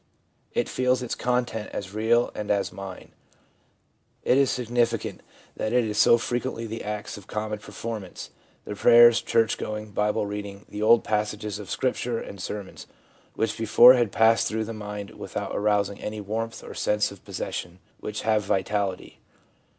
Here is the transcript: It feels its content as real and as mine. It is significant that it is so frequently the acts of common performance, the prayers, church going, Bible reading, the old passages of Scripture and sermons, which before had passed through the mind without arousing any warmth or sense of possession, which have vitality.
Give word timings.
It 0.53 0.67
feels 0.67 1.03
its 1.03 1.13
content 1.13 1.69
as 1.73 1.93
real 1.93 2.31
and 2.33 2.49
as 2.49 2.71
mine. 2.71 3.11
It 4.23 4.35
is 4.35 4.49
significant 4.49 5.21
that 5.55 5.73
it 5.73 5.83
is 5.85 5.99
so 5.99 6.17
frequently 6.17 6.65
the 6.65 6.83
acts 6.83 7.17
of 7.19 7.27
common 7.27 7.59
performance, 7.59 8.31
the 8.65 8.73
prayers, 8.73 9.21
church 9.21 9.59
going, 9.59 9.91
Bible 9.91 10.25
reading, 10.25 10.65
the 10.69 10.81
old 10.81 11.03
passages 11.03 11.59
of 11.59 11.69
Scripture 11.69 12.17
and 12.17 12.41
sermons, 12.41 12.87
which 13.35 13.55
before 13.55 13.93
had 13.93 14.11
passed 14.11 14.47
through 14.47 14.65
the 14.65 14.73
mind 14.73 15.11
without 15.11 15.55
arousing 15.55 16.01
any 16.01 16.19
warmth 16.19 16.63
or 16.63 16.73
sense 16.73 17.11
of 17.11 17.23
possession, 17.23 17.77
which 17.99 18.23
have 18.23 18.41
vitality. 18.41 19.19